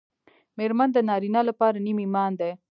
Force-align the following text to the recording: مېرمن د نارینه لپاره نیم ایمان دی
مېرمن 0.57 0.89
د 0.93 0.97
نارینه 1.09 1.41
لپاره 1.49 1.77
نیم 1.85 1.97
ایمان 2.03 2.31
دی 2.39 2.51